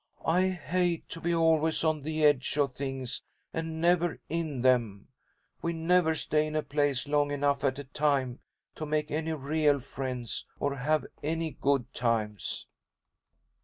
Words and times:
"I 0.25 0.47
hate 0.49 1.07
to 1.09 1.21
be 1.21 1.31
always 1.35 1.83
on 1.83 2.01
the 2.01 2.23
edge 2.23 2.57
of 2.57 2.71
things, 2.73 3.21
and 3.53 3.79
never 3.79 4.19
in 4.29 4.61
them. 4.61 5.09
We 5.61 5.73
never 5.73 6.15
stay 6.15 6.47
in 6.47 6.55
a 6.55 6.63
place 6.63 7.07
long 7.07 7.29
enough 7.29 7.63
at 7.63 7.77
a 7.77 7.83
time 7.83 8.39
to 8.77 8.87
make 8.87 9.11
any 9.11 9.33
real 9.33 9.79
friends 9.79 10.47
or 10.59 10.77
have 10.77 11.05
any 11.21 11.51
good 11.51 11.93
times." 11.93 12.65